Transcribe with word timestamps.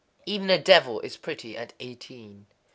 _Even 0.25 0.49
a 0.49 0.57
devil 0.57 0.99
[is 1.01 1.15
pretty] 1.15 1.55
at 1.55 1.73
eighteen. 1.79 2.47